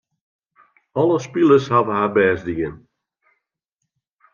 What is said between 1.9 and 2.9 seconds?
har bêst dien.